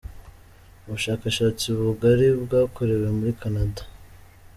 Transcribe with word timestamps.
Ubushakashatsi 0.85 1.65
bugari 1.79 2.27
bwakorewe 2.43 3.07
muri 3.17 3.31
Canada. 3.41 3.81